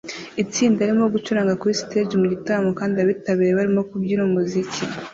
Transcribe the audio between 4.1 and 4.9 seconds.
umuziki